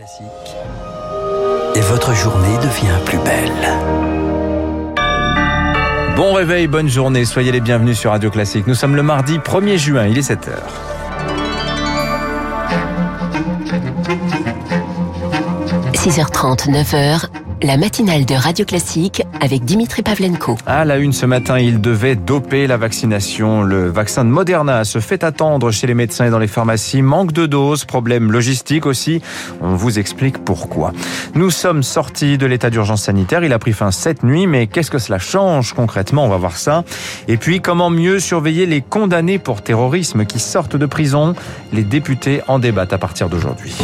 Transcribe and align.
Classique. 0.00 0.56
Et 1.74 1.80
votre 1.80 2.14
journée 2.14 2.56
devient 2.56 2.98
plus 3.04 3.18
belle. 3.18 3.68
Bon 6.16 6.32
réveil, 6.32 6.68
bonne 6.68 6.88
journée, 6.88 7.26
soyez 7.26 7.52
les 7.52 7.60
bienvenus 7.60 7.98
sur 7.98 8.12
Radio 8.12 8.30
Classique. 8.30 8.66
Nous 8.66 8.74
sommes 8.74 8.96
le 8.96 9.02
mardi 9.02 9.36
1er 9.36 9.76
juin, 9.76 10.06
il 10.06 10.16
est 10.16 10.26
7h.– 10.26 10.52
6h30, 15.92 16.70
9h, 16.70 17.26
la 17.62 17.76
matinale 17.76 18.24
de 18.24 18.34
Radio 18.34 18.64
Classique 18.64 19.22
avec 19.40 19.64
Dimitri 19.64 20.02
Pavlenko. 20.02 20.56
À 20.66 20.84
la 20.84 20.96
une 20.96 21.12
ce 21.12 21.26
matin, 21.26 21.58
il 21.58 21.80
devait 21.80 22.16
doper 22.16 22.66
la 22.66 22.76
vaccination. 22.76 23.62
Le 23.62 23.88
vaccin 23.88 24.24
de 24.24 24.30
Moderna 24.30 24.84
se 24.84 24.98
fait 24.98 25.24
attendre 25.24 25.70
chez 25.70 25.86
les 25.86 25.94
médecins 25.94 26.26
et 26.26 26.30
dans 26.30 26.38
les 26.38 26.46
pharmacies. 26.46 27.02
Manque 27.02 27.32
de 27.32 27.46
doses, 27.46 27.84
problème 27.84 28.32
logistique 28.32 28.86
aussi. 28.86 29.20
On 29.60 29.74
vous 29.74 29.98
explique 29.98 30.38
pourquoi. 30.44 30.92
Nous 31.34 31.50
sommes 31.50 31.82
sortis 31.82 32.38
de 32.38 32.46
l'état 32.46 32.70
d'urgence 32.70 33.02
sanitaire. 33.02 33.44
Il 33.44 33.52
a 33.52 33.58
pris 33.58 33.72
fin 33.72 33.90
cette 33.90 34.22
nuit, 34.22 34.46
mais 34.46 34.66
qu'est-ce 34.66 34.90
que 34.90 34.98
cela 34.98 35.18
change 35.18 35.74
concrètement? 35.74 36.24
On 36.24 36.28
va 36.28 36.38
voir 36.38 36.56
ça. 36.56 36.84
Et 37.28 37.36
puis, 37.36 37.60
comment 37.60 37.90
mieux 37.90 38.20
surveiller 38.20 38.66
les 38.66 38.80
condamnés 38.80 39.38
pour 39.38 39.62
terrorisme 39.62 40.24
qui 40.24 40.38
sortent 40.38 40.76
de 40.76 40.86
prison? 40.86 41.34
Les 41.72 41.82
députés 41.82 42.40
en 42.48 42.58
débattent 42.58 42.92
à 42.92 42.98
partir 42.98 43.28
d'aujourd'hui. 43.28 43.74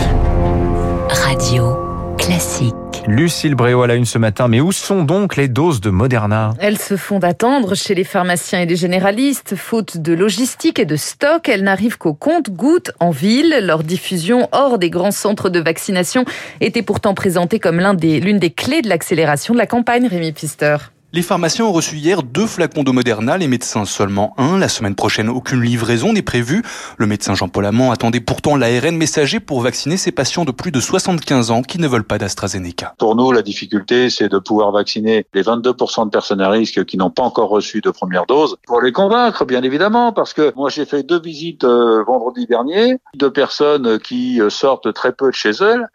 Radio 1.09 1.77
Classique. 2.19 2.86
Lucille 3.09 3.55
Bréau 3.55 3.83
à 3.83 3.87
la 3.87 3.95
une 3.95 4.05
ce 4.05 4.19
matin. 4.19 4.49
Mais 4.49 4.61
où 4.61 4.73
sont 4.73 5.05
donc 5.05 5.37
les 5.37 5.49
doses 5.49 5.81
de 5.81 5.91
Moderna? 5.91 6.55
Elles 6.59 6.79
se 6.79 6.97
font 6.97 7.21
attendre 7.21 7.75
chez 7.75 7.95
les 7.95 8.05
pharmaciens 8.05 8.61
et 8.61 8.67
les 8.67 8.77
généralistes. 8.77 9.55
Faute 9.57 9.99
de 9.99 10.13
logistique 10.13 10.79
et 10.79 10.85
de 10.85 10.97
stock, 10.97 11.49
elles 11.49 11.63
n'arrivent 11.63 11.99
qu'au 11.99 12.15
compte-gouttes 12.15 12.93
en 12.99 13.11
ville. 13.11 13.61
Leur 13.63 13.85
diffusion 13.85 14.49
hors 14.53 14.79
des 14.79 14.91
grands 14.91 15.13
centres 15.13 15.51
de 15.51 15.61
vaccination 15.61 16.25
était 16.61 16.83
pourtant 16.83 17.15
présentée 17.15 17.61
comme 17.61 17.79
l'une 17.79 17.95
des, 17.95 18.21
des 18.21 18.51
clés 18.51 18.83
de 18.83 18.89
l'accélération 18.89 19.55
de 19.55 19.59
la 19.59 19.67
campagne, 19.67 20.07
Rémi 20.07 20.33
Pfister. 20.33 20.77
Les 21.13 21.23
pharmaciens 21.23 21.65
ont 21.65 21.73
reçu 21.73 21.97
hier 21.97 22.25
deux 22.25 22.47
flacons 22.47 22.83
de 22.83 22.91
Moderna, 22.91 23.39
les 23.39 23.47
médecins 23.47 23.85
seulement 23.85 24.35
un. 24.39 24.59
La 24.59 24.69
semaine 24.69 24.97
prochaine, 24.97 25.29
aucune 25.29 25.63
livraison 25.63 26.13
n'est 26.13 26.21
prévue. 26.21 26.65
Le 26.99 27.07
médecin 27.07 27.37
Jean-Paul 27.37 27.65
Amand 27.65 27.93
attendait 27.93 28.19
pourtant 28.19 28.57
l'ARN 28.57 28.97
messager 28.97 29.39
pour 29.39 29.61
vacciner 29.61 29.99
ses 29.99 30.11
patients 30.11 30.45
de 30.45 30.51
plus 30.51 30.73
de 30.73 30.81
75 30.81 31.53
ans 31.53 31.63
qui 31.63 31.79
ne 31.79 31.87
veulent 31.87 32.03
pas 32.03 32.19
d'AstraZeneca. 32.19 32.95
Pour 32.99 33.15
nous, 33.15 33.31
la 33.31 33.43
difficulté, 33.43 34.11
c'est 34.11 34.29
de 34.29 34.41
pouvoir 34.41 34.73
vacciner 34.73 35.27
les 35.33 35.43
22% 35.45 36.07
de 36.07 36.11
personnes 36.11 36.41
à 36.41 36.51
risque 36.51 36.85
qui 36.85 36.97
n'ont 36.97 37.11
pas 37.11 37.23
encore 37.23 37.51
reçu 37.51 37.81
de 37.81 37.91
première 37.91 38.27
dose. 38.27 38.57
Pour 38.67 38.83
les 38.83 38.91
convaincre, 38.91 39.45
bien 39.45 39.63
évidemment, 39.63 40.13
parce 40.13 40.35
que 40.35 40.53
moi, 40.57 40.71
j'ai 40.71 40.87
fait 40.87 41.05
deux 41.05 41.21
visites 41.21 41.63
euh, 41.63 42.03
vendredi 42.03 42.47
dernier, 42.47 42.99
deux 43.15 43.33
personnes 43.33 44.01
qui 44.01 44.41
euh, 44.41 44.51
sortent 44.51 44.93
très 44.93 45.13
peu 45.13 45.31
de 45.31 45.37
chez 45.37 45.51
elles 45.51 45.87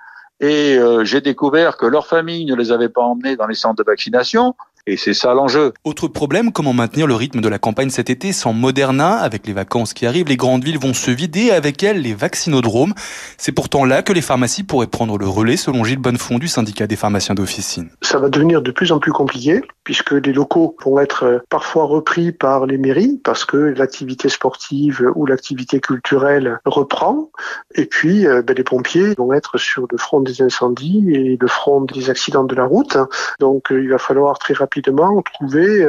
et 0.41 0.75
euh, 0.75 1.05
j'ai 1.05 1.21
découvert 1.21 1.77
que 1.77 1.85
leur 1.85 2.07
famille 2.07 2.45
ne 2.45 2.55
les 2.55 2.71
avait 2.71 2.89
pas 2.89 3.03
emmenés 3.03 3.35
dans 3.35 3.45
les 3.45 3.53
centres 3.53 3.75
de 3.75 3.83
vaccination. 3.83 4.55
Et 4.87 4.97
c'est 4.97 5.13
ça 5.13 5.33
l'enjeu. 5.33 5.73
Autre 5.83 6.07
problème, 6.07 6.51
comment 6.51 6.73
maintenir 6.73 7.07
le 7.07 7.15
rythme 7.15 7.41
de 7.41 7.49
la 7.49 7.59
campagne 7.59 7.89
cet 7.89 8.09
été 8.09 8.33
sans 8.33 8.53
Moderna? 8.53 9.17
Avec 9.17 9.45
les 9.45 9.53
vacances 9.53 9.93
qui 9.93 10.05
arrivent, 10.05 10.27
les 10.27 10.37
grandes 10.37 10.63
villes 10.63 10.79
vont 10.79 10.93
se 10.93 11.11
vider 11.11 11.51
avec 11.51 11.83
elles 11.83 12.01
les 12.01 12.13
vaccinodromes. 12.13 12.93
C'est 13.37 13.51
pourtant 13.51 13.85
là 13.85 14.01
que 14.01 14.11
les 14.11 14.21
pharmacies 14.21 14.63
pourraient 14.63 14.87
prendre 14.87 15.17
le 15.17 15.27
relais, 15.27 15.57
selon 15.57 15.83
Gilles 15.83 15.99
Bonnefond 15.99 16.39
du 16.39 16.47
syndicat 16.47 16.87
des 16.87 16.95
pharmaciens 16.95 17.35
d'officine. 17.35 17.89
Ça 18.01 18.17
va 18.17 18.29
devenir 18.29 18.61
de 18.61 18.71
plus 18.71 18.91
en 18.91 18.99
plus 18.99 19.11
compliqué 19.11 19.61
puisque 19.83 20.11
les 20.11 20.33
locaux 20.33 20.75
vont 20.83 20.99
être 20.99 21.23
euh, 21.23 21.39
parfois 21.49 21.85
repris 21.85 22.31
par 22.31 22.65
les 22.65 22.77
mairies 22.77 23.19
parce 23.23 23.45
que 23.45 23.57
l'activité 23.57 24.29
sportive 24.29 25.11
ou 25.15 25.25
l'activité 25.25 25.79
culturelle 25.79 26.59
reprend. 26.65 27.29
Et 27.75 27.85
puis, 27.85 28.27
euh, 28.27 28.41
ben, 28.41 28.55
les 28.55 28.63
pompiers 28.63 29.13
vont 29.17 29.33
être 29.33 29.57
sur 29.57 29.87
le 29.91 29.97
front 29.97 30.21
des 30.21 30.41
incendies 30.41 31.03
et 31.11 31.37
le 31.39 31.47
front 31.47 31.81
des 31.81 32.09
accidents 32.09 32.43
de 32.43 32.55
la 32.55 32.65
route. 32.65 32.97
Donc, 33.39 33.71
euh, 33.71 33.81
il 33.81 33.89
va 33.89 33.97
falloir 33.97 34.39
très 34.39 34.53
rapidement 34.53 34.70
rapidement 34.71 35.21
trouver 35.21 35.85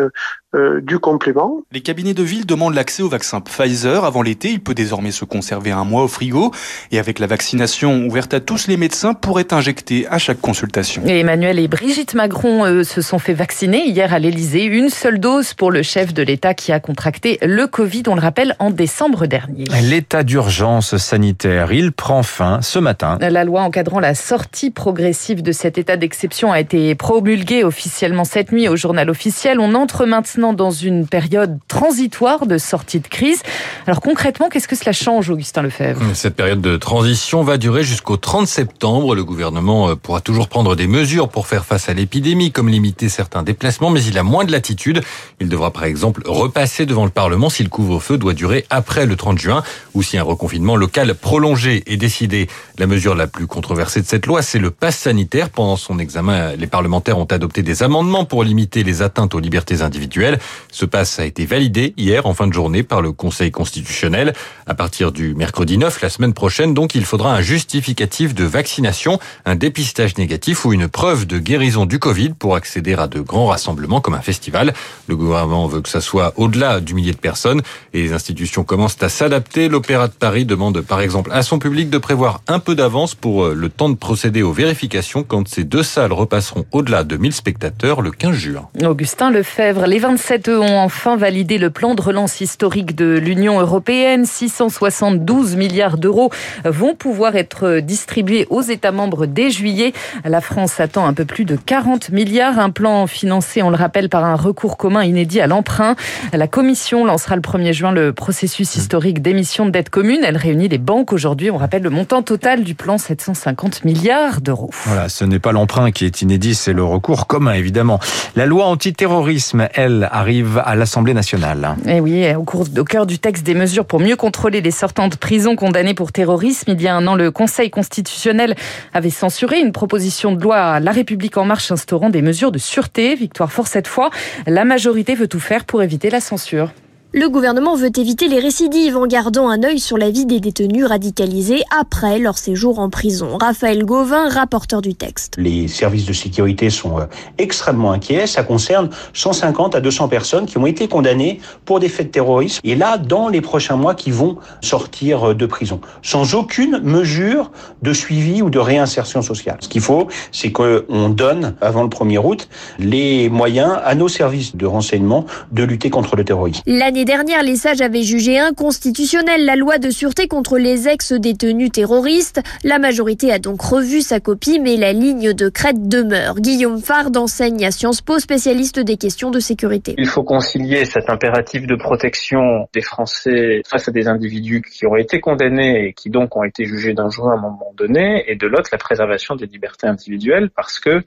euh, 0.55 0.81
du 0.81 0.99
complément. 0.99 1.63
Les 1.73 1.81
cabinets 1.81 2.15
de 2.15 2.23
ville 2.23 2.47
demandent 2.47 2.75
l'accès 2.75 3.03
au 3.03 3.09
vaccin 3.09 3.41
Pfizer 3.41 4.05
avant 4.05 4.23
l'été. 4.23 4.51
Il 4.51 4.61
peut 4.61 4.75
désormais 4.75 5.11
se 5.11 5.25
conserver 5.25 5.71
un 5.71 5.85
mois 5.85 6.05
au 6.05 6.09
frigo. 6.09 6.53
Et 6.91 6.99
avec 6.99 7.19
la 7.19 7.27
vaccination 7.27 8.07
ouverte 8.07 8.35
à 8.35 8.41
tous, 8.41 8.67
les 8.67 8.77
médecins 8.77 9.15
pourraient 9.15 9.53
injecter 9.53 10.07
à 10.09 10.19
chaque 10.19 10.41
consultation. 10.41 11.03
Et 11.07 11.21
Emmanuel 11.21 11.59
et 11.59 11.69
Brigitte 11.69 12.15
Macron 12.15 12.85
se 12.85 13.01
sont 13.01 13.19
fait 13.19 13.35
vacciner 13.35 13.87
hier 13.87 14.13
à 14.13 14.19
l'Elysée. 14.19 14.65
Une 14.65 14.91
seule 14.91 15.19
dose 15.19 15.55
pour 15.55 15.71
le 15.71 15.83
chef 15.83 16.13
de 16.13 16.23
l'État 16.23 16.55
qui 16.55 16.73
a 16.73 16.81
contracté 16.81 17.39
le 17.43 17.67
Covid, 17.67 18.03
on 18.09 18.15
le 18.15 18.21
rappelle, 18.21 18.55
en 18.59 18.71
décembre 18.71 19.27
dernier. 19.27 19.65
L'état 19.83 20.23
d'urgence 20.23 20.97
sanitaire, 20.97 21.73
il 21.73 21.93
prend 21.93 22.23
fin 22.23 22.61
ce 22.63 22.79
matin. 22.79 23.19
La 23.21 23.45
loi 23.45 23.63
encadrant 23.63 24.01
la 24.01 24.15
sortie 24.15 24.71
progressive 24.71 25.43
de 25.43 25.53
cet 25.53 25.79
état 25.79 25.97
d'exception 25.97 26.53
a 26.53 26.61
été 26.61 26.95
promulguée 26.95 27.65
officiellement 27.65 28.25
cette 28.25 28.53
nuit 28.53 28.69
au 28.69 28.77
journal 28.77 29.09
officiel. 29.09 29.61
On 29.61 29.75
entre 29.75 30.05
maintenant 30.05 30.42
dans 30.53 30.73
une 30.73 31.07
période 31.07 31.61
transitoire 31.69 32.47
de 32.47 32.59
sortie 32.59 32.99
de 32.99 33.07
crise. 33.07 33.43
Alors 33.87 34.01
concrètement, 34.01 34.49
qu'est-ce 34.49 34.67
que 34.67 34.75
cela 34.75 34.93
change, 34.93 35.31
Augustin 35.31 35.63
Lefebvre? 35.63 36.03
Cette 36.15 36.35
période 36.35 36.61
de 36.61 36.77
transition 36.77 37.45
va 37.45 37.57
durer 37.57 37.85
jusqu'au 37.85 38.17
30 38.17 38.49
septembre. 38.49 39.15
Le 39.15 39.23
gouvernement 39.23 39.91
euh, 39.91 39.95
pourra 39.95 40.21
toujours 40.21 40.49
prendre 40.49 40.75
des 40.75 40.89
mesures 40.89 41.29
pour 41.29 41.47
faire 41.47 41.65
face 41.65 41.89
à 41.89 41.95
l'épidémie, 41.95 42.51
comme 42.51 42.69
limiter 42.69 43.09
certains 43.09 43.45
déplacements, 43.45 43.91
mais 43.91 44.03
il 44.03 44.19
a 44.19 44.25
moins 44.25 44.45
de 44.45 44.51
latitude. 44.51 45.03
Il 45.39 45.49
devra 45.49 45.71
par 45.71 45.85
exemple 45.85 46.23
repasser 46.27 46.87
devant 46.87 47.05
le 47.05 47.11
Parlement 47.11 47.49
si 47.49 47.63
le 47.63 47.69
couvre-feu 47.69 48.19
doit 48.19 48.35
durer 48.35 48.67
après 48.71 49.07
le 49.07 49.15
30 49.15 49.39
juin 49.39 49.63
ou 49.95 50.03
si 50.03 50.19
un 50.19 50.25
reconfinement 50.25 50.75
local 50.75 51.15
prolongé 51.15 51.85
est 51.87 51.97
décidé. 51.97 52.49
La 52.79 52.87
mesure 52.87 53.15
la 53.15 53.27
plus 53.27 53.47
controversée 53.47 54.01
de 54.01 54.07
cette 54.07 54.27
loi, 54.27 54.43
c'est 54.43 54.59
le 54.59 54.71
pass 54.71 54.97
sanitaire. 54.97 55.51
Pendant 55.51 55.77
son 55.77 55.99
examen, 55.99 56.57
les 56.57 56.67
parlementaires 56.67 57.19
ont 57.19 57.25
adopté 57.25 57.63
des 57.63 57.83
amendements 57.83 58.25
pour 58.25 58.45
limiter 58.45 58.83
les 58.83 59.03
atteintes 59.03 59.35
aux 59.35 59.41
libertés 59.41 59.83
individuelles. 59.83 60.32
Ce 60.71 60.85
pass 60.85 61.19
a 61.19 61.25
été 61.25 61.47
validé 61.47 61.95
hier 61.97 62.27
en 62.27 62.35
fin 62.35 62.47
de 62.47 62.53
journée 62.53 62.83
par 62.83 63.03
le 63.03 63.13
Conseil 63.13 63.51
constitutionnel. 63.51 64.33
À 64.67 64.75
partir 64.75 65.13
du 65.13 65.35
mercredi 65.35 65.79
9, 65.79 66.01
la 66.03 66.09
semaine 66.09 66.35
prochaine, 66.35 66.75
donc, 66.75 66.95
il 66.95 67.05
faudra 67.05 67.35
un 67.35 67.41
justificatif 67.41 68.35
de 68.35 68.45
vaccination, 68.45 69.19
un 69.45 69.55
dépistage 69.55 70.17
négatif 70.19 70.65
ou 70.65 70.73
une 70.73 70.89
preuve 70.89 71.27
de 71.27 71.39
guérison 71.39 71.87
du 71.87 71.99
Covid 71.99 72.31
pour 72.31 72.57
accéder 72.57 72.95
à 72.95 73.07
de 73.07 73.21
grands 73.21 73.47
rassemblements 73.47 74.01
comme 74.01 74.15
un 74.15 74.21
festival. 74.21 74.75
Le 75.09 75.17
gouvernement 75.17 75.67
veut 75.67 75.81
que 75.81 75.89
ça 75.89 76.01
soit 76.01 76.33
au-delà 76.37 76.81
du 76.81 76.95
millier 76.95 77.13
de 77.13 77.17
personnes 77.17 77.63
et 77.93 78.03
les 78.03 78.13
institutions 78.13 78.65
commencent 78.65 79.03
à 79.03 79.09
s'adapter. 79.09 79.69
L'Opéra 79.69 80.09
de 80.09 80.13
Paris 80.13 80.45
demande 80.45 80.81
par 80.81 81.01
exemple 81.01 81.31
à 81.33 81.43
son 81.43 81.59
public 81.59 81.91
de 81.91 81.99
prévoir 81.99 82.41
un 82.49 82.59
peu 82.59 82.75
d'avance 82.75 83.15
pour 83.15 83.45
euh, 83.45 83.55
le 83.55 83.69
temps 83.69 83.89
de 83.89 83.97
procéder 83.97 84.43
aux 84.43 84.53
vérifications 84.53 85.23
quand 85.23 85.49
ces 85.49 85.65
deux 85.65 85.83
salles 85.83 86.13
repasseront 86.13 86.65
au-delà 86.73 87.05
de 87.05 87.17
1000 87.17 87.33
spectateurs 87.33 88.03
le 88.03 88.11
15 88.11 88.35
juin. 88.35 88.69
Augustin 88.83 89.31
Lefebvre, 89.31 89.87
les 89.87 89.99
25 89.99 90.19
27 90.23 90.49
ont 90.51 90.79
enfin 90.79 91.17
validé 91.17 91.59
le 91.59 91.71
plan 91.71 91.97
de 91.97 92.01
relance 92.01 92.41
historique 92.41 92.95
de 92.95 93.19
l'Union 93.19 93.59
européenne. 93.59 94.25
672 94.25 95.57
milliards 95.57 95.99
d'euros 95.99 96.31
vont 96.65 96.95
pouvoir 96.95 97.35
être 97.35 97.81
distribués 97.81 98.47
aux 98.49 98.61
États 98.61 98.93
membres 98.93 99.27
dès 99.27 99.51
juillet. 99.51 99.93
La 100.25 100.41
France 100.41 100.79
attend 100.79 101.07
un 101.07 101.13
peu 101.13 101.25
plus 101.25 101.45
de 101.45 101.57
40 101.57 102.11
milliards. 102.11 102.61
Un 102.61 102.71
plan 102.71 103.09
financé, 103.09 103.65
on 103.65 103.71
le 103.71 103.77
rappelle, 103.77 104.09
par 104.09 104.25
un 104.25 104.37
recours 104.37 104.77
commun 104.77 105.03
inédit 105.03 105.41
à 105.41 105.49
l'emprunt. 105.49 105.97
La 106.33 106.47
Commission 106.47 107.05
lancera 107.05 107.35
le 107.35 107.43
1er 107.43 107.73
juin 107.73 107.91
le 107.91 108.13
processus 108.13 108.77
historique 108.77 109.23
d'émission 109.23 109.67
de 109.67 109.71
dette 109.71 109.91
commune. 109.91 110.21
Elle 110.23 110.37
réunit 110.37 110.69
les 110.69 110.79
banques 110.79 111.13
aujourd'hui. 111.13 111.51
On 111.51 111.57
rappelle 111.57 111.83
le 111.83 111.91
montant 111.91 112.23
total 112.23 112.63
du 112.63 112.77
plan, 112.77 112.97
750 112.97 113.85
milliards 113.85 114.41
d'euros. 114.41 114.71
Voilà, 114.85 115.09
ce 115.09 115.25
n'est 115.25 115.41
pas 115.41 115.51
l'emprunt 115.51 115.91
qui 115.91 116.05
est 116.05 116.23
inédit, 116.23 116.55
c'est 116.55 116.73
le 116.73 116.85
recours 116.85 117.27
commun, 117.27 117.55
évidemment. 117.55 117.99
La 118.37 118.47
loi 118.47 118.67
antiterrorisme, 118.67 119.67
elle, 119.75 120.09
arrive 120.13 120.63
à 120.65 120.77
l'Assemblée 120.77 121.15
nationale. 121.15 121.75
Et 121.87 121.97
eh 121.97 122.01
oui, 122.01 122.33
au, 122.35 122.45
cours, 122.45 122.67
au 122.79 122.85
cœur 122.85 123.07
du 123.07 123.19
texte 123.19 123.45
des 123.45 123.55
mesures 123.55 123.87
pour 123.87 123.99
mieux 123.99 124.15
contrôler 124.15 124.61
les 124.61 124.71
sortants 124.71 125.09
de 125.09 125.17
prison 125.17 125.57
condamnés 125.57 125.95
pour 125.95 126.13
terrorisme, 126.13 126.73
il 126.73 126.81
y 126.81 126.87
a 126.87 126.95
un 126.95 127.07
an, 127.07 127.15
le 127.15 127.31
Conseil 127.31 127.71
constitutionnel 127.71 128.55
avait 128.93 129.11
censuré 129.11 129.59
une 129.59 129.73
proposition 129.73 130.33
de 130.33 130.43
loi 130.43 130.57
à 130.59 130.81
La 130.81 130.93
République 130.93 131.37
en 131.39 131.45
marche 131.45 131.73
instaurant 131.73 132.11
des 132.11 132.23
mesures 132.23 132.53
de 132.53 132.59
sûreté. 132.59 133.15
Victoire 133.15 133.51
fort 133.51 133.67
cette 133.67 133.89
fois. 133.89 134.11
La 134.47 134.65
majorité 134.65 135.15
veut 135.15 135.29
tout 135.29 135.41
faire 135.41 135.65
pour 135.65 135.83
éviter 135.83 136.11
la 136.11 136.21
censure. 136.21 136.71
Le 137.15 137.29
gouvernement 137.29 137.77
veut 137.77 137.91
éviter 137.95 138.27
les 138.27 138.41
récidives 138.41 138.97
en 138.97 139.07
gardant 139.07 139.51
un 139.51 139.63
œil 139.65 139.79
sur 139.79 139.99
la 139.99 140.09
vie 140.09 140.25
des 140.25 140.41
détenus 140.41 140.87
radicalisés 140.87 141.63
après 141.79 142.19
leur 142.19 142.39
séjour 142.39 142.79
en 142.79 142.89
prison. 142.89 143.37
Raphaël 143.39 143.85
Gauvin, 143.85 144.31
rapporteur 144.31 144.81
du 144.81 144.95
texte. 144.95 145.35
Les 145.37 145.69
services 145.69 146.07
de 146.07 146.15
sécurité 146.15 146.71
sont 146.71 147.01
euh, 147.01 147.05
extrêmement 147.37 147.93
inquiets. 147.93 148.27
Ça 148.27 148.45
concerne 148.45 148.89
150 149.13 149.75
à 149.75 149.83
200 149.83 150.09
personnes 150.09 150.47
qui 150.47 150.57
ont 150.57 150.65
été 150.65 150.89
condamnées 150.89 151.39
pour 151.67 151.81
des 151.81 151.91
faits 151.91 152.07
de 152.07 152.13
terrorisme 152.13 152.63
et 152.65 152.75
là, 152.75 152.97
dans 152.97 153.29
les 153.29 153.43
prochains 153.43 153.77
mois, 153.77 153.95
qui 153.95 154.11
vont 154.11 154.39
sortir 154.63 155.33
euh, 155.33 155.35
de 155.35 155.45
prison 155.45 155.83
sans 156.01 156.35
aucune 156.35 156.79
mesure 156.79 157.51
de 157.83 157.93
suivi 157.93 158.41
ou 158.41 158.49
de 158.49 158.59
réinsertion 158.59 159.21
sociale. 159.21 159.59
Ce 159.61 159.69
qu'il 159.69 159.83
faut, 159.83 160.09
c'est 160.31 160.51
qu'on 160.51 161.11
donne, 161.11 161.57
avant 161.61 161.83
le 161.83 161.91
1er 161.91 162.25
août, 162.25 162.49
les 162.79 163.29
moyens 163.29 163.77
à 163.85 163.95
nos 163.95 164.09
services 164.09 164.57
de 164.57 164.65
renseignement 164.65 165.27
de 165.51 165.63
lutter 165.63 165.91
contre 165.91 166.17
le 166.17 166.25
terrorisme. 166.25 166.63
L'année 166.65 167.02
l'année 167.03 167.17
dernière, 167.17 167.43
les 167.43 167.57
sages 167.57 167.81
avaient 167.81 168.05
jugé 168.05 168.39
inconstitutionnelle 168.39 169.45
la 169.45 169.57
loi 169.57 169.79
de 169.79 169.91
sûreté 169.91 170.29
contre 170.29 170.57
les 170.57 170.87
ex-détenus 170.87 171.73
terroristes. 171.73 172.41
La 172.63 172.79
majorité 172.79 173.33
a 173.33 173.41
donc 173.41 173.61
revu 173.61 174.03
sa 174.03 174.21
copie, 174.21 174.61
mais 174.61 174.77
la 174.77 174.93
ligne 174.93 175.33
de 175.33 175.49
crête 175.49 175.89
demeure. 175.89 176.37
Guillaume 176.37 176.81
Fard 176.81 177.11
enseigne 177.17 177.65
à 177.65 177.73
Sciences 177.73 178.03
Po, 178.03 178.21
spécialiste 178.21 178.79
des 178.79 178.97
questions 178.97 179.33
de 179.33 179.41
sécurité. 179.41 179.97
Il 179.99 180.07
faut 180.07 180.23
concilier 180.23 180.85
cet 180.85 181.11
impératif 181.11 181.67
de 181.67 181.75
protection 181.75 182.69
des 182.73 182.83
Français 182.83 183.63
face 183.67 183.89
à 183.89 183.91
des 183.91 184.07
individus 184.07 184.63
qui 184.63 184.87
ont 184.87 184.95
été 184.95 185.19
condamnés 185.19 185.89
et 185.89 185.93
qui 185.95 186.09
donc 186.09 186.37
ont 186.37 186.45
été 186.45 186.67
jugés 186.67 186.95
dangereux 186.95 187.33
à 187.33 187.35
un 187.35 187.41
moment 187.41 187.73
donné, 187.77 188.31
et 188.31 188.37
de 188.37 188.47
l'autre 188.47 188.69
la 188.71 188.79
préservation 188.79 189.35
des 189.35 189.47
libertés 189.47 189.89
individuelles 189.89 190.51
parce 190.55 190.79
que 190.79 191.03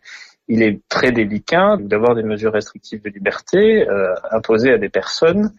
il 0.47 0.62
est 0.62 0.81
très 0.89 1.12
délicat 1.12 1.77
d'avoir 1.80 2.15
des 2.15 2.24
mesures 2.24 2.53
restrictives 2.53 3.01
de 3.01 3.09
liberté 3.09 3.88
euh, 3.89 4.13
imposées 4.31 4.71
à 4.71 4.77
des 4.77 4.89
personnes 4.89 5.51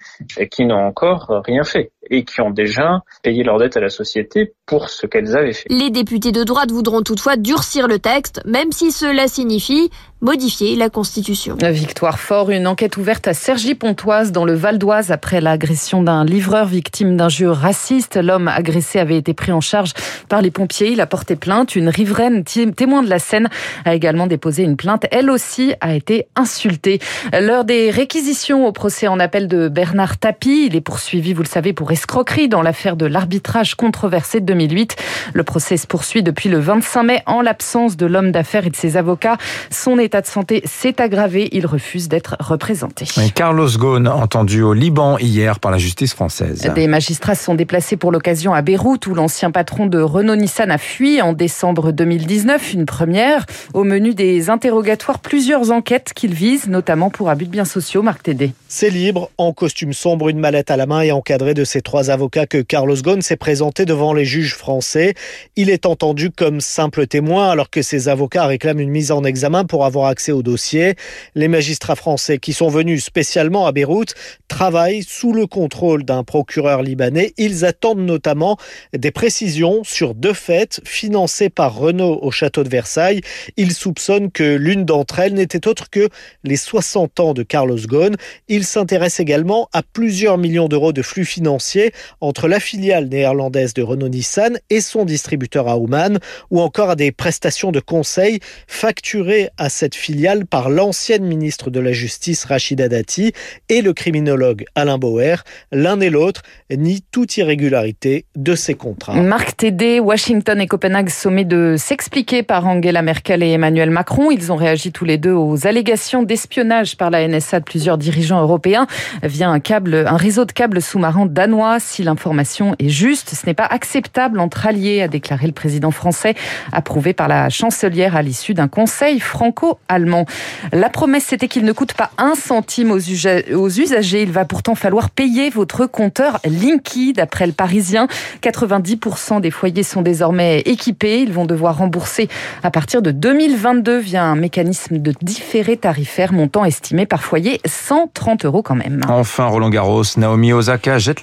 qui 0.50 0.64
n'ont 0.64 0.84
encore 0.86 1.42
rien 1.44 1.64
fait 1.64 1.92
et 2.10 2.24
qui 2.24 2.40
ont 2.40 2.50
déjà 2.50 3.00
payé 3.22 3.42
leur 3.44 3.58
dette 3.58 3.76
à 3.76 3.80
la 3.80 3.88
société 3.88 4.52
pour 4.66 4.88
ce 4.88 5.06
qu'elles 5.06 5.36
avaient 5.36 5.52
fait. 5.52 5.66
Les 5.68 5.90
députés 5.90 6.32
de 6.32 6.44
droite 6.44 6.70
voudront 6.70 7.02
toutefois 7.02 7.36
durcir 7.36 7.88
le 7.88 7.98
texte, 7.98 8.40
même 8.44 8.72
si 8.72 8.92
cela 8.92 9.28
signifie 9.28 9.90
modifier 10.22 10.76
la 10.76 10.88
Constitution. 10.88 11.56
Victoire 11.60 12.18
Fort, 12.18 12.50
une 12.50 12.66
enquête 12.66 12.96
ouverte 12.96 13.28
à 13.28 13.34
Cergy-Pontoise 13.34 14.32
dans 14.32 14.44
le 14.44 14.54
Val 14.54 14.78
d'Oise 14.78 15.12
après 15.12 15.40
l'agression 15.42 16.02
d'un 16.02 16.24
livreur 16.24 16.66
victime 16.66 17.16
d'injures 17.16 17.54
racistes. 17.54 18.16
L'homme 18.16 18.48
agressé 18.48 18.98
avait 18.98 19.18
été 19.18 19.34
pris 19.34 19.52
en 19.52 19.60
charge 19.60 19.92
par 20.28 20.40
les 20.40 20.50
pompiers. 20.50 20.90
Il 20.90 21.00
a 21.02 21.06
porté 21.06 21.36
plainte. 21.36 21.76
Une 21.76 21.90
riveraine 21.90 22.44
témoin 22.44 23.02
de 23.02 23.10
la 23.10 23.18
scène 23.18 23.48
a 23.84 23.94
également 23.94 24.26
déposé 24.26 24.62
une 24.62 24.76
plainte. 24.76 25.04
Elle 25.10 25.30
aussi 25.30 25.74
a 25.80 25.94
été 25.94 26.26
insultée. 26.34 26.98
L'heure 27.38 27.64
des 27.64 27.90
réquisitions 27.90 28.66
au 28.66 28.72
procès 28.72 29.08
en 29.08 29.20
appel 29.20 29.48
de 29.48 29.68
Bernard 29.68 30.18
Tapie. 30.18 30.66
Il 30.66 30.76
est 30.76 30.80
poursuivi, 30.80 31.34
vous 31.34 31.42
le 31.42 31.48
savez, 31.48 31.74
pour 31.74 31.92
escroquerie 31.96 32.50
dans 32.50 32.60
l'affaire 32.60 32.94
de 32.94 33.06
l'arbitrage 33.06 33.74
controversé 33.74 34.40
de 34.40 34.44
2008. 34.44 34.96
Le 35.32 35.42
procès 35.44 35.78
se 35.78 35.86
poursuit 35.86 36.22
depuis 36.22 36.50
le 36.50 36.58
25 36.58 37.02
mai 37.02 37.22
en 37.24 37.40
l'absence 37.40 37.96
de 37.96 38.04
l'homme 38.04 38.32
d'affaires 38.32 38.66
et 38.66 38.70
de 38.70 38.76
ses 38.76 38.98
avocats. 38.98 39.38
Son 39.70 39.98
état 39.98 40.20
de 40.20 40.26
santé 40.26 40.60
s'est 40.66 41.00
aggravé. 41.00 41.48
Il 41.52 41.64
refuse 41.64 42.10
d'être 42.10 42.36
représenté. 42.38 43.06
Carlos 43.34 43.70
Ghosn, 43.78 44.08
entendu 44.08 44.60
au 44.60 44.74
Liban 44.74 45.16
hier 45.16 45.58
par 45.58 45.70
la 45.70 45.78
justice 45.78 46.12
française. 46.12 46.70
Des 46.74 46.86
magistrats 46.86 47.34
sont 47.34 47.54
déplacés 47.54 47.96
pour 47.96 48.12
l'occasion 48.12 48.52
à 48.52 48.60
Beyrouth 48.60 49.06
où 49.06 49.14
l'ancien 49.14 49.50
patron 49.50 49.86
de 49.86 49.98
Renault-Nissan 49.98 50.70
a 50.70 50.76
fui 50.76 51.22
en 51.22 51.32
décembre 51.32 51.92
2019. 51.92 52.74
Une 52.74 52.84
première. 52.84 53.46
Au 53.72 53.84
menu 53.84 54.12
des 54.12 54.50
interrogatoires, 54.50 55.20
plusieurs 55.20 55.70
enquêtes 55.70 56.12
qu'il 56.14 56.34
vise, 56.34 56.68
notamment 56.68 57.08
pour 57.08 57.30
abus 57.30 57.46
de 57.46 57.50
biens 57.50 57.64
sociaux. 57.64 58.02
Marc 58.02 58.24
Tédé. 58.24 58.52
C'est 58.68 58.90
libre, 58.90 59.30
en 59.38 59.54
costume 59.54 59.94
sombre, 59.94 60.28
une 60.28 60.40
mallette 60.40 60.70
à 60.70 60.76
la 60.76 60.84
main 60.84 61.00
et 61.00 61.10
encadré 61.10 61.54
de 61.54 61.64
ces 61.64 61.80
trois 61.86 62.10
avocats 62.10 62.46
que 62.46 62.62
Carlos 62.62 62.96
Ghosn 62.96 63.22
s'est 63.22 63.36
présenté 63.36 63.84
devant 63.84 64.12
les 64.12 64.24
juges 64.24 64.56
français. 64.56 65.14
Il 65.54 65.70
est 65.70 65.86
entendu 65.86 66.32
comme 66.32 66.60
simple 66.60 67.06
témoin 67.06 67.48
alors 67.48 67.70
que 67.70 67.80
ses 67.80 68.08
avocats 68.08 68.46
réclament 68.46 68.80
une 68.80 68.90
mise 68.90 69.12
en 69.12 69.22
examen 69.22 69.64
pour 69.64 69.84
avoir 69.84 70.06
accès 70.06 70.32
au 70.32 70.42
dossier. 70.42 70.96
Les 71.36 71.46
magistrats 71.46 71.94
français 71.94 72.38
qui 72.38 72.52
sont 72.52 72.68
venus 72.68 73.04
spécialement 73.04 73.68
à 73.68 73.72
Beyrouth 73.72 74.14
travaillent 74.48 75.04
sous 75.04 75.32
le 75.32 75.46
contrôle 75.46 76.02
d'un 76.02 76.24
procureur 76.24 76.82
libanais. 76.82 77.32
Ils 77.38 77.64
attendent 77.64 78.04
notamment 78.04 78.56
des 78.92 79.12
précisions 79.12 79.84
sur 79.84 80.16
deux 80.16 80.34
fêtes 80.34 80.80
financées 80.84 81.50
par 81.50 81.76
Renault 81.76 82.18
au 82.20 82.32
château 82.32 82.64
de 82.64 82.68
Versailles. 82.68 83.20
Ils 83.56 83.72
soupçonnent 83.72 84.32
que 84.32 84.56
l'une 84.56 84.84
d'entre 84.84 85.20
elles 85.20 85.34
n'était 85.34 85.68
autre 85.68 85.88
que 85.88 86.08
les 86.42 86.56
60 86.56 87.20
ans 87.20 87.32
de 87.32 87.44
Carlos 87.44 87.78
Ghosn. 87.86 88.16
Ils 88.48 88.64
s'intéressent 88.64 89.20
également 89.20 89.68
à 89.72 89.84
plusieurs 89.84 90.36
millions 90.36 90.66
d'euros 90.66 90.92
de 90.92 91.02
flux 91.02 91.24
financiers 91.24 91.75
entre 92.20 92.48
la 92.48 92.60
filiale 92.60 93.06
néerlandaise 93.06 93.74
de 93.74 93.82
Renault-Nissan 93.82 94.58
et 94.70 94.80
son 94.80 95.04
distributeur 95.04 95.68
à 95.68 95.78
Ouman, 95.78 96.18
ou 96.50 96.60
encore 96.60 96.90
à 96.90 96.96
des 96.96 97.12
prestations 97.12 97.72
de 97.72 97.80
conseil 97.80 98.40
facturées 98.66 99.50
à 99.58 99.68
cette 99.68 99.94
filiale 99.94 100.46
par 100.46 100.70
l'ancienne 100.70 101.24
ministre 101.24 101.70
de 101.70 101.80
la 101.80 101.92
Justice 101.92 102.44
Rachida 102.44 102.88
Dati 102.88 103.32
et 103.68 103.82
le 103.82 103.92
criminologue 103.92 104.64
Alain 104.74 104.98
Bauer. 104.98 105.36
L'un 105.72 106.00
et 106.00 106.10
l'autre 106.10 106.42
nient 106.70 107.02
toute 107.10 107.36
irrégularité 107.36 108.26
de 108.36 108.54
ces 108.54 108.74
contrats. 108.74 109.14
Marc 109.14 109.56
Tédé, 109.56 110.00
Washington 110.00 110.60
et 110.60 110.66
Copenhague 110.66 111.08
sommet 111.08 111.44
de 111.44 111.76
s'expliquer 111.78 112.42
par 112.42 112.66
Angela 112.66 113.02
Merkel 113.02 113.42
et 113.42 113.50
Emmanuel 113.50 113.90
Macron. 113.90 114.30
Ils 114.30 114.52
ont 114.52 114.56
réagi 114.56 114.92
tous 114.92 115.04
les 115.04 115.18
deux 115.18 115.32
aux 115.32 115.66
allégations 115.66 116.22
d'espionnage 116.22 116.96
par 116.96 117.10
la 117.10 117.26
NSA 117.26 117.60
de 117.60 117.64
plusieurs 117.64 117.98
dirigeants 117.98 118.40
européens 118.40 118.86
via 119.22 119.48
un 119.48 120.16
réseau 120.16 120.44
de 120.44 120.52
câbles 120.52 120.80
sous-marins 120.80 121.26
danois. 121.26 121.65
Si 121.78 122.02
l'information 122.02 122.74
est 122.78 122.88
juste, 122.88 123.34
ce 123.34 123.46
n'est 123.46 123.54
pas 123.54 123.66
acceptable 123.66 124.38
entre 124.40 124.66
alliés, 124.66 125.02
a 125.02 125.08
déclaré 125.08 125.46
le 125.46 125.52
président 125.52 125.90
français, 125.90 126.34
approuvé 126.72 127.12
par 127.12 127.28
la 127.28 127.48
chancelière 127.48 128.16
à 128.16 128.22
l'issue 128.22 128.54
d'un 128.54 128.68
conseil 128.68 129.20
franco-allemand. 129.20 130.26
La 130.72 130.88
promesse, 130.88 131.24
c'était 131.24 131.48
qu'il 131.48 131.64
ne 131.64 131.72
coûte 131.72 131.94
pas 131.94 132.10
un 132.18 132.34
centime 132.34 132.90
aux, 132.90 132.98
usagers. 132.98 134.22
Il 134.22 134.32
va 134.32 134.44
pourtant 134.44 134.74
falloir 134.74 135.10
payer 135.10 135.50
votre 135.50 135.86
compteur 135.86 136.38
Linky, 136.44 137.12
d'après 137.12 137.46
le 137.46 137.52
Parisien. 137.52 138.06
90% 138.42 139.40
des 139.40 139.50
foyers 139.50 139.82
sont 139.82 140.02
désormais 140.02 140.60
équipés. 140.60 141.20
Ils 141.20 141.32
vont 141.32 141.46
devoir 141.46 141.78
rembourser 141.78 142.28
à 142.62 142.70
partir 142.70 143.02
de 143.02 143.10
2022 143.10 143.98
via 143.98 144.24
un 144.24 144.36
mécanisme 144.36 144.98
de 144.98 145.12
différé 145.22 145.76
tarifaire, 145.76 146.32
montant 146.32 146.64
estimé 146.64 147.06
par 147.06 147.22
foyer 147.22 147.60
130 147.64 148.44
euros 148.44 148.62
quand 148.62 148.74
même. 148.74 149.00
Enfin, 149.08 149.46
Roland 149.46 149.70
Garros, 149.70 150.04
Naomi 150.16 150.52
Osaka 150.52 150.98
jette 150.98 151.22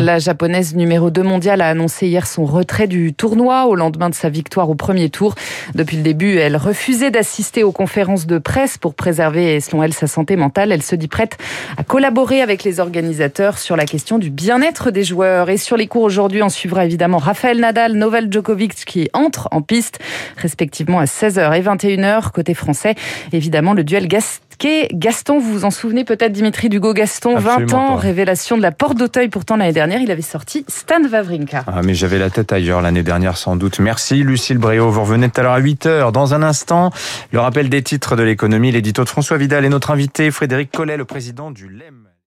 La 0.00 0.18
japonaise 0.18 0.74
numéro 0.74 1.10
2 1.10 1.22
mondiale 1.22 1.60
a 1.60 1.68
annoncé 1.68 2.08
hier 2.08 2.26
son 2.26 2.44
retrait 2.44 2.86
du 2.86 3.12
tournoi 3.14 3.66
au 3.66 3.74
lendemain 3.74 4.10
de 4.10 4.14
sa 4.14 4.28
victoire 4.28 4.70
au 4.70 4.74
premier 4.74 5.08
tour. 5.08 5.34
Depuis 5.74 5.96
le 5.96 6.02
début, 6.02 6.36
elle 6.36 6.56
refusait 6.56 7.10
d'assister 7.10 7.62
aux 7.62 7.72
conférences 7.72 8.26
de 8.26 8.38
presse 8.38 8.78
pour 8.78 8.94
préserver, 8.94 9.60
selon 9.60 9.82
elle, 9.82 9.92
sa 9.92 10.06
santé 10.06 10.36
mentale. 10.36 10.72
Elle 10.72 10.82
se 10.82 10.96
dit 10.96 11.08
prête 11.08 11.38
à 11.76 11.84
collaborer 11.84 12.42
avec 12.42 12.64
les 12.64 12.80
organisateurs 12.80 13.58
sur 13.58 13.76
la 13.76 13.84
question 13.84 14.18
du 14.18 14.30
bien-être 14.30 14.90
des 14.90 15.04
joueurs. 15.04 15.48
Et 15.50 15.56
sur 15.56 15.76
les 15.76 15.86
cours 15.86 16.02
aujourd'hui, 16.02 16.42
on 16.42 16.48
suivra 16.48 16.84
évidemment 16.84 17.18
Raphaël 17.18 17.60
Nadal, 17.60 17.94
Novak 17.94 18.32
Djokovic 18.32 18.74
qui 18.84 19.08
entrent 19.12 19.48
en 19.52 19.62
piste, 19.62 19.98
respectivement 20.36 20.98
à 20.98 21.04
16h 21.04 21.56
et 21.56 21.62
21h. 21.62 22.30
Côté 22.32 22.54
français, 22.54 22.94
évidemment, 23.32 23.74
le 23.74 23.84
duel 23.84 24.08
Gaston 24.08 24.47
Gaston, 24.92 25.38
vous 25.38 25.52
vous 25.52 25.64
en 25.64 25.70
souvenez 25.70 26.04
peut-être, 26.04 26.32
Dimitri 26.32 26.68
Dugo 26.68 26.92
Gaston, 26.92 27.38
20 27.38 27.72
ans, 27.74 27.96
révélation 27.96 28.56
de 28.56 28.62
la 28.62 28.72
porte 28.72 28.98
d'Auteuil. 28.98 29.28
Pourtant, 29.28 29.56
l'année 29.56 29.72
dernière, 29.72 30.00
il 30.00 30.10
avait 30.10 30.22
sorti 30.22 30.64
Stan 30.68 31.02
Wawrinka. 31.02 31.64
Ah, 31.66 31.80
mais 31.84 31.94
j'avais 31.94 32.18
la 32.18 32.30
tête 32.30 32.52
ailleurs 32.52 32.82
l'année 32.82 33.02
dernière, 33.02 33.36
sans 33.36 33.56
doute. 33.56 33.78
Merci, 33.78 34.24
Lucille 34.24 34.58
Bréau. 34.58 34.90
Vous 34.90 35.02
revenez 35.02 35.28
tout 35.30 35.40
à 35.40 35.44
l'heure 35.44 35.52
à 35.52 35.58
8 35.58 35.86
h 35.86 36.12
Dans 36.12 36.34
un 36.34 36.42
instant, 36.42 36.90
le 37.32 37.40
rappel 37.40 37.68
des 37.68 37.82
titres 37.82 38.16
de 38.16 38.22
l'économie, 38.22 38.72
l'édito 38.72 39.04
de 39.04 39.08
François 39.08 39.36
Vidal 39.36 39.64
et 39.64 39.68
notre 39.68 39.90
invité, 39.90 40.30
Frédéric 40.30 40.72
Collet, 40.72 40.96
le 40.96 41.04
président 41.04 41.50
du 41.50 41.68
LEM. 41.68 42.07